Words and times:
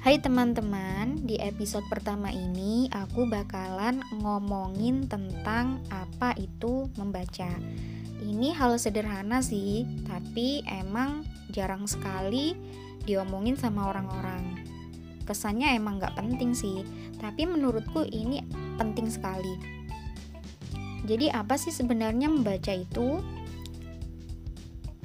Hai 0.00 0.16
teman-teman, 0.16 1.28
di 1.28 1.36
episode 1.36 1.84
pertama 1.92 2.32
ini 2.32 2.88
aku 2.88 3.28
bakalan 3.28 4.00
ngomongin 4.16 5.04
tentang 5.04 5.84
apa 5.92 6.32
itu 6.40 6.88
membaca. 6.96 7.52
Ini 8.24 8.56
hal 8.56 8.80
sederhana 8.80 9.44
sih, 9.44 9.84
tapi 10.08 10.64
emang 10.64 11.28
jarang 11.52 11.84
sekali 11.84 12.56
diomongin 13.04 13.60
sama 13.60 13.92
orang-orang. 13.92 14.64
Kesannya 15.28 15.76
emang 15.76 16.00
gak 16.00 16.16
penting 16.16 16.56
sih, 16.56 16.80
tapi 17.20 17.44
menurutku 17.44 18.00
ini 18.08 18.40
penting 18.80 19.04
sekali. 19.12 19.52
Jadi 21.04 21.28
apa 21.28 21.60
sih 21.60 21.76
sebenarnya 21.76 22.32
membaca 22.32 22.72
itu? 22.72 23.20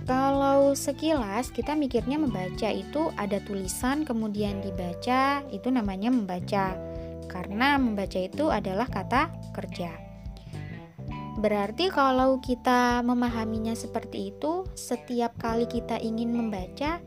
Kalau 0.05 0.77
sekilas 0.77 1.49
kita 1.49 1.73
mikirnya 1.73 2.21
membaca 2.21 2.69
itu 2.69 3.09
ada 3.17 3.41
tulisan 3.41 4.05
kemudian 4.05 4.61
dibaca, 4.61 5.41
itu 5.49 5.73
namanya 5.73 6.13
membaca. 6.13 6.77
Karena 7.25 7.81
membaca 7.81 8.21
itu 8.21 8.53
adalah 8.53 8.85
kata 8.85 9.33
kerja. 9.57 9.89
Berarti 11.41 11.89
kalau 11.89 12.37
kita 12.37 13.01
memahaminya 13.01 13.73
seperti 13.73 14.29
itu, 14.29 14.69
setiap 14.77 15.35
kali 15.41 15.65
kita 15.65 15.97
ingin 15.97 16.31
membaca, 16.31 17.01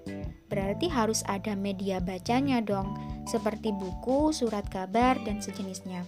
berarti 0.50 0.91
harus 0.91 1.22
ada 1.30 1.55
media 1.55 2.02
bacanya 2.02 2.58
dong, 2.58 2.98
seperti 3.30 3.70
buku, 3.72 4.34
surat 4.34 4.66
kabar, 4.69 5.16
dan 5.22 5.38
sejenisnya. 5.38 6.02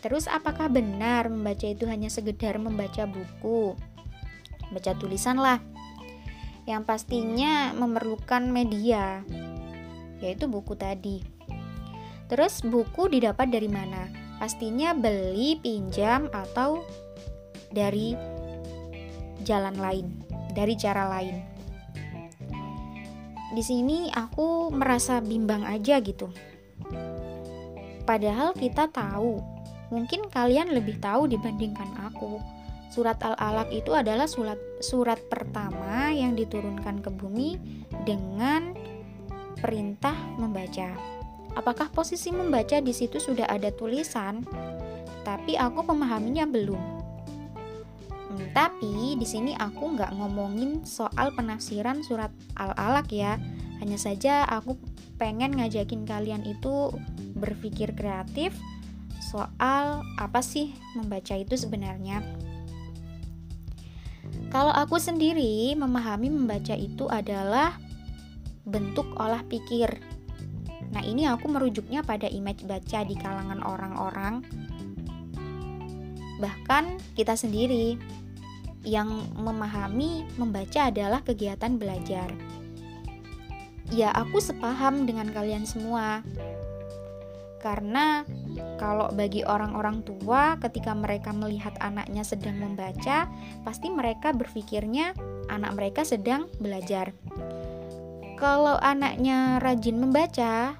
Terus 0.00 0.24
apakah 0.24 0.72
benar 0.72 1.28
membaca 1.28 1.68
itu 1.68 1.84
hanya 1.84 2.08
sekedar 2.08 2.56
membaca 2.56 3.04
buku? 3.04 3.76
Baca 4.72 4.92
tulisan 4.98 5.38
lah, 5.38 5.62
yang 6.64 6.88
pastinya 6.88 7.76
memerlukan 7.76 8.48
media, 8.48 9.20
yaitu 10.24 10.48
buku 10.48 10.72
tadi. 10.76 11.20
Terus 12.28 12.64
buku 12.64 13.12
didapat 13.12 13.52
dari 13.52 13.68
mana? 13.68 14.08
Pastinya 14.40 14.96
beli, 14.96 15.60
pinjam, 15.60 16.32
atau 16.32 16.80
dari 17.68 18.16
jalan 19.44 19.76
lain, 19.76 20.06
dari 20.56 20.74
cara 20.74 21.04
lain. 21.12 21.36
Di 23.54 23.62
sini 23.62 24.08
aku 24.10 24.72
merasa 24.72 25.20
bimbang 25.20 25.62
aja 25.62 26.00
gitu. 26.00 26.32
Padahal 28.08 28.56
kita 28.56 28.88
tahu, 28.88 29.38
mungkin 29.92 30.26
kalian 30.32 30.72
lebih 30.72 30.98
tahu 30.98 31.28
dibandingkan 31.28 31.88
aku 32.08 32.40
Surat 32.94 33.18
Al-Alaq 33.26 33.74
itu 33.74 33.90
adalah 33.90 34.30
surat 34.30 34.54
surat 34.78 35.18
pertama 35.26 36.14
yang 36.14 36.38
diturunkan 36.38 37.02
ke 37.02 37.10
bumi 37.10 37.58
dengan 38.06 38.70
perintah 39.58 40.14
membaca. 40.38 40.94
Apakah 41.58 41.90
posisi 41.90 42.30
membaca 42.30 42.78
di 42.78 42.94
situ 42.94 43.18
sudah 43.18 43.50
ada 43.50 43.74
tulisan? 43.74 44.46
Tapi 45.26 45.58
aku 45.58 45.82
memahaminya 45.90 46.46
belum. 46.46 46.78
Hmm, 48.30 48.46
tapi 48.54 49.18
di 49.18 49.26
sini 49.26 49.58
aku 49.58 49.98
nggak 49.98 50.14
ngomongin 50.14 50.86
soal 50.86 51.34
penafsiran 51.34 51.98
surat 52.06 52.30
Al-Alaq 52.54 53.10
ya. 53.10 53.42
Hanya 53.82 53.98
saja 53.98 54.46
aku 54.46 54.78
pengen 55.18 55.58
ngajakin 55.58 56.06
kalian 56.06 56.46
itu 56.46 56.94
berpikir 57.34 57.90
kreatif 57.98 58.54
soal 59.18 60.06
apa 60.14 60.38
sih 60.46 60.78
membaca 60.94 61.34
itu 61.34 61.58
sebenarnya. 61.58 62.22
Kalau 64.54 64.70
aku 64.70 65.02
sendiri 65.02 65.74
memahami 65.74 66.30
membaca 66.30 66.78
itu 66.78 67.10
adalah 67.10 67.74
bentuk 68.62 69.02
olah 69.18 69.42
pikir. 69.50 69.98
Nah, 70.94 71.02
ini 71.02 71.26
aku 71.26 71.50
merujuknya 71.50 72.06
pada 72.06 72.30
image 72.30 72.62
baca 72.62 73.02
di 73.02 73.18
kalangan 73.18 73.66
orang-orang, 73.66 74.46
bahkan 76.38 77.02
kita 77.18 77.34
sendiri 77.34 77.98
yang 78.86 79.26
memahami 79.34 80.22
membaca 80.38 80.86
adalah 80.86 81.18
kegiatan 81.26 81.74
belajar. 81.74 82.30
Ya, 83.90 84.14
aku 84.14 84.38
sepaham 84.38 85.02
dengan 85.02 85.34
kalian 85.34 85.66
semua. 85.66 86.22
Karena 87.64 88.28
kalau 88.76 89.08
bagi 89.16 89.40
orang-orang 89.40 90.04
tua, 90.04 90.60
ketika 90.60 90.92
mereka 90.92 91.32
melihat 91.32 91.72
anaknya 91.80 92.20
sedang 92.20 92.60
membaca, 92.60 93.24
pasti 93.64 93.88
mereka 93.88 94.36
berpikirnya 94.36 95.16
anak 95.48 95.72
mereka 95.72 96.04
sedang 96.04 96.52
belajar. 96.60 97.16
Kalau 98.36 98.76
anaknya 98.76 99.56
rajin 99.64 99.96
membaca, 99.96 100.76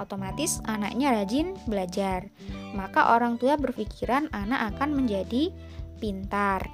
otomatis 0.00 0.64
anaknya 0.64 1.12
rajin 1.12 1.52
belajar. 1.68 2.32
Maka 2.72 3.12
orang 3.12 3.36
tua 3.36 3.60
berpikiran 3.60 4.32
anak 4.32 4.72
akan 4.72 4.96
menjadi 4.96 5.52
pintar. 6.00 6.64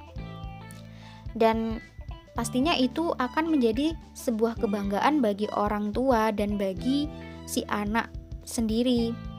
Dan 1.35 1.83
pastinya 2.31 2.71
itu 2.79 3.11
akan 3.11 3.51
menjadi 3.51 3.91
sebuah 4.15 4.55
kebanggaan 4.55 5.19
bagi 5.19 5.51
orang 5.51 5.91
tua 5.91 6.31
dan 6.31 6.55
bagi 6.55 7.11
si 7.43 7.67
anak 7.67 8.07
sendiri 8.47 9.32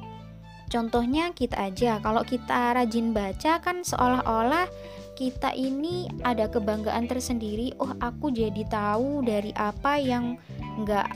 Contohnya 0.74 1.30
kita 1.30 1.70
aja, 1.70 2.02
kalau 2.02 2.26
kita 2.26 2.74
rajin 2.74 3.14
baca 3.14 3.62
kan 3.62 3.86
seolah-olah 3.86 4.66
kita 5.14 5.54
ini 5.54 6.10
ada 6.26 6.50
kebanggaan 6.50 7.06
tersendiri. 7.06 7.78
Oh, 7.78 7.94
aku 8.02 8.34
jadi 8.34 8.66
tahu 8.66 9.22
dari 9.22 9.54
apa 9.54 10.02
yang 10.02 10.34
nggak 10.82 11.06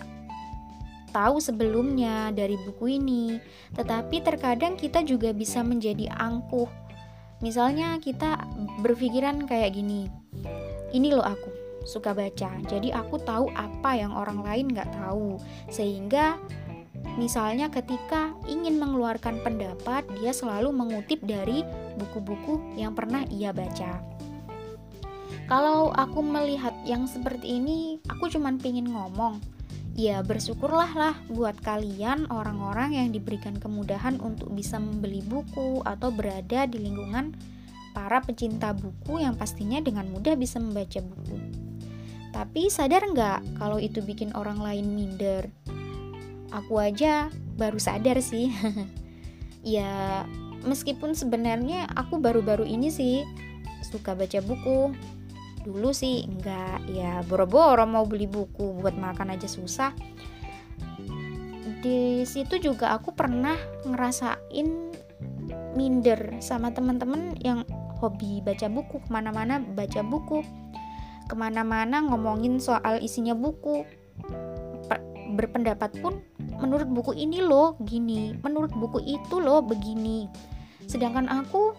tahu 1.10 1.42
sebelumnya 1.42 2.30
dari 2.30 2.54
buku 2.54 3.02
ini. 3.02 3.42
Tetapi 3.74 4.22
terkadang 4.22 4.78
kita 4.78 5.02
juga 5.02 5.34
bisa 5.34 5.66
menjadi 5.66 6.06
angkuh. 6.14 6.70
Misalnya 7.42 7.98
kita 7.98 8.38
berpikiran 8.78 9.42
kayak 9.50 9.74
gini, 9.74 10.06
ini 10.94 11.10
loh 11.10 11.26
aku 11.26 11.50
suka 11.82 12.14
baca, 12.14 12.50
jadi 12.66 12.94
aku 12.94 13.22
tahu 13.22 13.50
apa 13.54 13.94
yang 13.94 14.10
orang 14.10 14.42
lain 14.42 14.66
nggak 14.74 14.90
tahu, 14.90 15.38
sehingga 15.70 16.34
Misalnya 17.18 17.66
ketika 17.66 18.30
ingin 18.46 18.78
mengeluarkan 18.78 19.42
pendapat, 19.42 20.06
dia 20.22 20.30
selalu 20.30 20.70
mengutip 20.70 21.18
dari 21.26 21.66
buku-buku 21.98 22.78
yang 22.78 22.94
pernah 22.94 23.26
ia 23.26 23.50
baca. 23.50 23.98
Kalau 25.50 25.90
aku 25.90 26.22
melihat 26.22 26.72
yang 26.86 27.10
seperti 27.10 27.58
ini, 27.58 27.98
aku 28.06 28.30
cuma 28.30 28.54
pengen 28.54 28.94
ngomong, 28.94 29.42
ya 29.98 30.22
bersyukurlah 30.22 30.94
lah 30.94 31.16
buat 31.26 31.58
kalian 31.58 32.30
orang-orang 32.30 32.94
yang 32.94 33.08
diberikan 33.10 33.58
kemudahan 33.58 34.22
untuk 34.22 34.54
bisa 34.54 34.78
membeli 34.78 35.18
buku 35.26 35.82
atau 35.82 36.14
berada 36.14 36.70
di 36.70 36.78
lingkungan 36.78 37.34
para 37.98 38.22
pecinta 38.22 38.70
buku 38.70 39.26
yang 39.26 39.34
pastinya 39.34 39.82
dengan 39.82 40.06
mudah 40.06 40.38
bisa 40.38 40.62
membaca 40.62 41.02
buku. 41.02 41.36
Tapi 42.30 42.70
sadar 42.70 43.10
nggak 43.10 43.58
kalau 43.58 43.82
itu 43.82 43.98
bikin 44.04 44.30
orang 44.38 44.62
lain 44.62 44.94
minder? 44.94 45.50
Aku 46.52 46.80
aja 46.80 47.28
baru 47.58 47.78
sadar 47.80 48.20
sih. 48.22 48.50
Ya 49.66 50.22
meskipun 50.62 51.18
sebenarnya 51.18 51.90
aku 51.92 52.22
baru-baru 52.22 52.62
ini 52.62 52.94
sih 52.94 53.26
suka 53.82 54.14
baca 54.14 54.38
buku. 54.38 54.94
Dulu 55.66 55.90
sih 55.90 56.24
enggak. 56.24 56.86
Ya 56.88 57.20
boro-boro 57.26 57.84
mau 57.84 58.06
beli 58.06 58.30
buku 58.30 58.78
buat 58.78 58.94
makan 58.94 59.34
aja 59.34 59.50
susah. 59.50 59.92
Di 61.82 62.22
situ 62.22 62.58
juga 62.62 62.94
aku 62.94 63.12
pernah 63.12 63.58
ngerasain 63.82 64.94
minder 65.74 66.38
sama 66.38 66.70
teman-teman 66.70 67.34
yang 67.42 67.66
hobi 67.98 68.40
baca 68.40 68.70
buku 68.70 69.02
ke 69.02 69.08
mana-mana 69.10 69.58
baca 69.58 70.06
buku 70.06 70.46
ke 71.28 71.34
mana-mana 71.36 71.98
ngomongin 72.00 72.62
soal 72.62 73.02
isinya 73.02 73.34
buku. 73.34 73.84
Berpendapat 75.34 75.98
pun 76.00 76.24
menurut 76.58 76.88
buku 76.90 77.12
ini 77.14 77.38
loh 77.42 77.78
gini. 77.82 78.34
Menurut 78.42 78.74
buku 78.74 78.98
itu 79.06 79.38
loh 79.38 79.62
begini. 79.62 80.26
Sedangkan 80.90 81.30
aku 81.30 81.74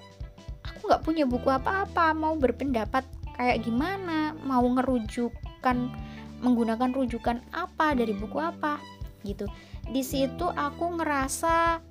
aku 0.64 0.82
nggak 0.88 1.04
punya 1.04 1.24
buku 1.28 1.48
apa-apa. 1.52 2.16
Mau 2.16 2.40
berpendapat 2.40 3.04
kayak 3.36 3.68
gimana? 3.68 4.36
Mau 4.48 4.64
ngerujukan 4.64 5.78
menggunakan 6.40 6.96
rujukan 6.96 7.44
apa 7.52 7.96
dari 7.96 8.16
buku 8.16 8.40
apa? 8.40 8.80
Gitu. 9.28 9.46
Di 9.92 10.02
situ 10.02 10.48
aku 10.48 10.96
ngerasa 11.00 11.84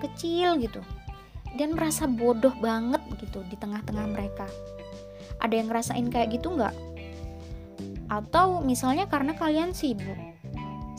kecil 0.00 0.56
gitu. 0.64 0.80
Dan 1.60 1.76
merasa 1.76 2.08
bodoh 2.08 2.54
banget 2.62 3.02
gitu 3.20 3.44
di 3.52 3.56
tengah-tengah 3.60 4.06
mereka. 4.08 4.48
Ada 5.40 5.60
yang 5.60 5.68
ngerasain 5.68 6.06
kayak 6.08 6.40
gitu 6.40 6.56
nggak? 6.56 6.72
Atau 8.08 8.62
misalnya 8.62 9.06
karena 9.10 9.34
kalian 9.34 9.74
sibuk 9.74 10.29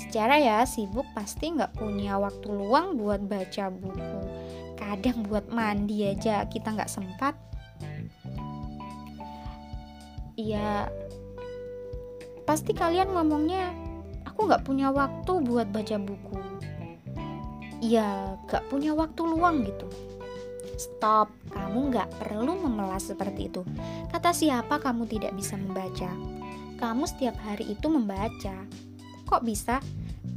Secara 0.02 0.42
ya 0.42 0.66
sibuk 0.66 1.06
pasti 1.14 1.54
nggak 1.54 1.78
punya 1.78 2.18
waktu 2.18 2.50
luang 2.50 2.98
buat 2.98 3.22
baca 3.22 3.70
buku. 3.70 4.20
Kadang 4.82 5.30
buat 5.30 5.46
mandi 5.54 6.10
aja 6.10 6.50
kita 6.50 6.74
nggak 6.74 6.90
sempat. 6.90 7.38
Ya 10.34 10.90
pasti 12.50 12.74
kalian 12.74 13.14
ngomongnya 13.14 13.70
aku 14.26 14.50
nggak 14.50 14.66
punya 14.66 14.90
waktu 14.90 15.32
buat 15.46 15.70
baca 15.70 15.98
buku. 16.02 16.38
ya 17.82 18.38
gak 18.46 18.70
punya 18.70 18.94
waktu 18.94 19.26
luang 19.26 19.66
gitu. 19.66 19.90
Stop, 20.78 21.34
kamu 21.50 21.90
gak 21.90 22.14
perlu 22.22 22.54
memelas 22.62 23.10
seperti 23.10 23.50
itu. 23.50 23.66
Kata 24.14 24.30
siapa 24.38 24.78
kamu 24.78 25.10
tidak 25.10 25.34
bisa 25.34 25.58
membaca? 25.58 26.14
Kamu 26.78 27.10
setiap 27.10 27.34
hari 27.42 27.74
itu 27.74 27.90
membaca. 27.90 28.70
Kok 29.32 29.48
bisa? 29.48 29.80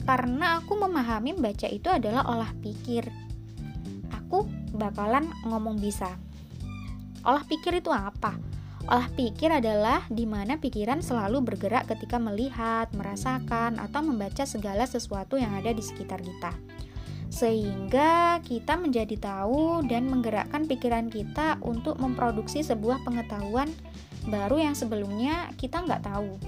Karena 0.06 0.62
aku 0.62 0.78
memahami 0.78 1.34
membaca 1.34 1.66
itu 1.66 1.90
adalah 1.90 2.30
olah 2.30 2.54
pikir. 2.62 3.10
Aku 4.14 4.46
bakalan 4.70 5.26
ngomong 5.42 5.82
bisa. 5.82 6.14
Olah 7.26 7.42
pikir 7.42 7.82
itu 7.82 7.90
apa? 7.90 8.38
Olah 8.86 9.10
pikir 9.16 9.50
adalah 9.50 10.04
di 10.12 10.28
mana 10.28 10.60
pikiran 10.60 11.02
selalu 11.02 11.42
bergerak 11.42 11.90
ketika 11.90 12.20
melihat, 12.22 12.86
merasakan, 12.94 13.82
atau 13.82 14.04
membaca 14.04 14.46
segala 14.46 14.84
sesuatu 14.86 15.40
yang 15.40 15.56
ada 15.56 15.74
di 15.74 15.80
sekitar 15.82 16.20
kita. 16.22 16.52
Sehingga 17.32 18.38
kita 18.44 18.78
menjadi 18.78 19.18
tahu 19.18 19.88
dan 19.90 20.06
menggerakkan 20.06 20.70
pikiran 20.70 21.10
kita 21.10 21.58
untuk 21.64 21.98
memproduksi 21.98 22.62
sebuah 22.62 23.02
pengetahuan 23.02 23.72
baru 24.30 24.70
yang 24.70 24.76
sebelumnya 24.78 25.50
kita 25.58 25.82
nggak 25.82 26.04
tahu. 26.04 26.38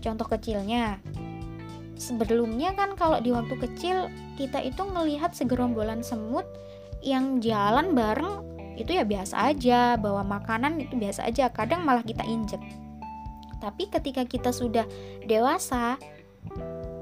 Contoh 0.00 0.26
kecilnya, 0.26 1.02
sebelumnya 1.96 2.76
kan 2.76 2.94
kalau 2.94 3.18
di 3.20 3.32
waktu 3.32 3.56
kecil 3.56 4.12
kita 4.36 4.60
itu 4.62 4.84
melihat 4.88 5.32
segerombolan 5.32 6.04
semut 6.04 6.44
yang 7.00 7.40
jalan 7.40 7.96
bareng 7.96 8.44
itu 8.76 9.00
ya 9.00 9.04
biasa 9.08 9.56
aja 9.56 9.96
bawa 9.96 10.20
makanan 10.20 10.84
itu 10.84 10.94
biasa 11.00 11.24
aja 11.28 11.48
kadang 11.48 11.84
malah 11.84 12.04
kita 12.04 12.22
injek. 12.28 12.60
Tapi 13.56 13.88
ketika 13.88 14.28
kita 14.28 14.52
sudah 14.52 14.84
dewasa 15.24 15.96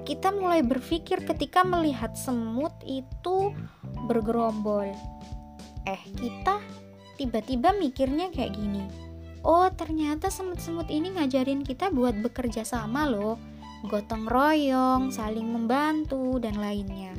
kita 0.07 0.31
mulai 0.31 0.63
berpikir 0.63 1.27
ketika 1.27 1.67
melihat 1.67 2.15
semut 2.15 2.73
itu 2.87 3.51
bergerombol. 4.07 4.95
Eh 5.85 6.03
kita 6.15 6.63
tiba-tiba 7.19 7.75
mikirnya 7.75 8.31
kayak 8.31 8.55
gini 8.55 9.05
oh 9.45 9.69
ternyata 9.71 10.33
semut-semut 10.33 10.89
ini 10.89 11.15
ngajarin 11.15 11.63
kita 11.63 11.93
buat 11.93 12.17
bekerja 12.19 12.65
sama 12.65 13.07
loh 13.07 13.37
gotong 13.85 14.25
royong, 14.27 15.13
saling 15.13 15.49
membantu, 15.49 16.41
dan 16.41 16.57
lainnya. 16.57 17.13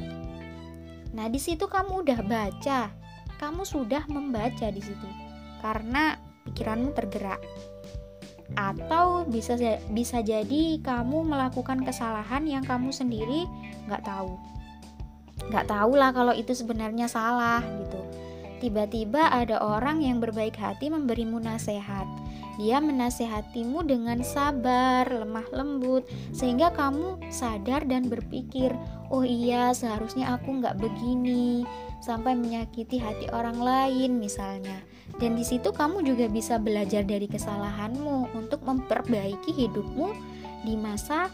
Nah, 1.15 1.31
di 1.31 1.39
situ 1.39 1.69
kamu 1.69 2.03
udah 2.03 2.19
baca 2.25 3.05
kamu 3.35 3.67
sudah 3.67 4.07
membaca 4.07 4.67
di 4.71 4.79
situ 4.79 5.07
karena 5.59 6.15
pikiranmu 6.47 6.95
tergerak. 6.95 7.41
Atau 8.55 9.25
bisa 9.25 9.57
bisa 9.91 10.21
jadi 10.21 10.79
kamu 10.79 11.25
melakukan 11.25 11.81
kesalahan 11.81 12.45
yang 12.45 12.63
kamu 12.63 12.93
sendiri 12.93 13.49
nggak 13.89 14.05
tahu. 14.05 14.37
Nggak 15.49 15.67
tahu 15.67 15.91
lah 15.97 16.13
kalau 16.15 16.31
itu 16.31 16.53
sebenarnya 16.55 17.09
salah 17.09 17.65
gitu. 17.65 18.01
Tiba-tiba 18.63 19.33
ada 19.33 19.59
orang 19.59 19.99
yang 19.99 20.23
berbaik 20.23 20.55
hati 20.55 20.87
memberimu 20.87 21.41
nasihat. 21.41 22.04
Dia 22.55 22.79
menasehatimu 22.79 23.83
dengan 23.83 24.23
sabar, 24.23 25.07
lemah 25.07 25.47
lembut, 25.51 26.07
sehingga 26.31 26.71
kamu 26.71 27.19
sadar 27.27 27.83
dan 27.83 28.07
berpikir, 28.07 28.71
"Oh 29.11 29.27
iya, 29.27 29.75
seharusnya 29.75 30.39
aku 30.39 30.63
nggak 30.63 30.79
begini 30.79 31.67
sampai 32.05 32.37
menyakiti 32.37 33.01
hati 33.01 33.25
orang 33.33 33.57
lain 33.57 34.21
misalnya. 34.21 34.77
Dan 35.17 35.33
di 35.33 35.41
situ 35.41 35.73
kamu 35.73 36.05
juga 36.05 36.29
bisa 36.29 36.61
belajar 36.61 37.01
dari 37.01 37.25
kesalahanmu 37.25 38.37
untuk 38.37 38.61
memperbaiki 38.61 39.49
hidupmu 39.49 40.13
di 40.61 40.77
masa 40.77 41.33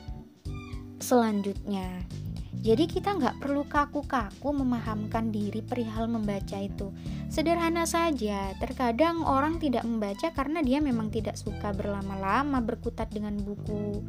selanjutnya. 1.03 2.20
Jadi 2.61 2.85
kita 2.85 3.17
nggak 3.17 3.41
perlu 3.41 3.65
kaku-kaku 3.65 4.53
memahamkan 4.53 5.33
diri 5.33 5.65
perihal 5.65 6.05
membaca 6.05 6.61
itu. 6.61 6.93
Sederhana 7.25 7.89
saja, 7.89 8.53
terkadang 8.61 9.25
orang 9.25 9.57
tidak 9.57 9.81
membaca 9.81 10.29
karena 10.29 10.61
dia 10.61 10.77
memang 10.77 11.09
tidak 11.09 11.41
suka 11.41 11.73
berlama-lama 11.73 12.61
berkutat 12.61 13.09
dengan 13.09 13.41
buku 13.41 14.05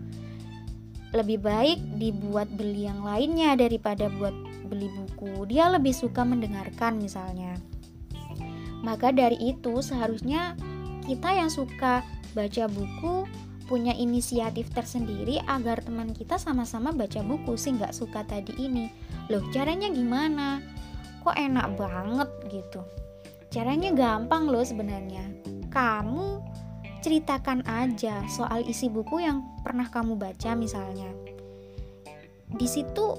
lebih 1.12 1.44
baik 1.44 1.78
dibuat 2.00 2.48
beli 2.56 2.88
yang 2.88 3.04
lainnya 3.04 3.52
daripada 3.52 4.08
buat 4.08 4.32
beli 4.68 4.88
buku. 4.88 5.44
Dia 5.44 5.68
lebih 5.68 5.92
suka 5.92 6.24
mendengarkan 6.24 6.96
misalnya. 6.96 7.60
Maka 8.80 9.12
dari 9.12 9.36
itu 9.38 9.84
seharusnya 9.84 10.56
kita 11.04 11.36
yang 11.36 11.52
suka 11.52 12.00
baca 12.32 12.64
buku 12.66 13.28
punya 13.72 13.96
inisiatif 13.96 14.68
tersendiri 14.76 15.40
agar 15.48 15.80
teman 15.80 16.12
kita 16.12 16.36
sama-sama 16.36 16.92
baca 16.92 17.24
buku 17.24 17.56
sih 17.56 17.72
nggak 17.72 17.96
suka 17.96 18.20
tadi 18.20 18.52
ini. 18.60 18.92
Loh 19.32 19.40
caranya 19.48 19.88
gimana? 19.88 20.60
Kok 21.24 21.32
enak 21.32 21.80
banget 21.80 22.28
gitu. 22.52 22.84
Caranya 23.48 23.96
gampang 23.96 24.52
loh 24.52 24.60
sebenarnya. 24.60 25.24
Kamu 25.72 26.44
ceritakan 27.00 27.64
aja 27.64 28.20
soal 28.28 28.60
isi 28.68 28.92
buku 28.92 29.24
yang 29.24 29.40
pernah 29.64 29.88
kamu 29.88 30.20
baca 30.20 30.52
misalnya. 30.52 31.08
Di 32.52 32.68
situ 32.68 33.16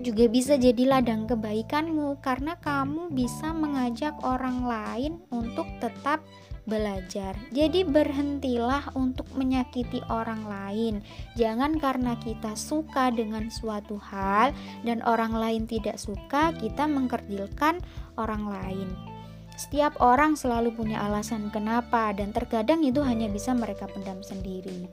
juga 0.00 0.24
bisa 0.24 0.56
jadi 0.56 0.88
ladang 0.88 1.28
kebaikanmu 1.28 2.24
karena 2.24 2.56
kamu 2.64 3.12
bisa 3.12 3.52
mengajak 3.52 4.16
orang 4.24 4.64
lain 4.64 5.20
untuk 5.28 5.68
tetap 5.84 6.24
belajar. 6.64 7.34
Jadi 7.50 7.82
berhentilah 7.82 8.94
untuk 8.94 9.26
menyakiti 9.34 9.98
orang 10.06 10.46
lain. 10.46 10.94
Jangan 11.34 11.78
karena 11.82 12.14
kita 12.22 12.54
suka 12.54 13.10
dengan 13.10 13.50
suatu 13.50 13.98
hal 13.98 14.54
dan 14.86 15.02
orang 15.02 15.34
lain 15.34 15.66
tidak 15.66 15.98
suka, 15.98 16.54
kita 16.54 16.86
mengkerdilkan 16.86 17.82
orang 18.14 18.46
lain. 18.46 18.88
Setiap 19.52 20.00
orang 20.00 20.32
selalu 20.32 20.72
punya 20.72 21.04
alasan 21.04 21.52
kenapa, 21.52 22.10
dan 22.16 22.32
terkadang 22.32 22.80
itu 22.82 23.04
hanya 23.04 23.28
bisa 23.28 23.52
mereka 23.52 23.84
pendam 23.84 24.24
sendiri. 24.24 24.88